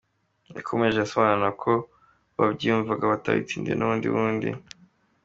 [0.55, 1.71] Yakomeje asobanura ko
[2.33, 4.49] bo babyiyumvagamo batabitsindiriwe n’undi wundi.